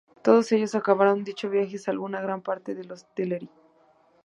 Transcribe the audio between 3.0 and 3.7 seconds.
Teleri.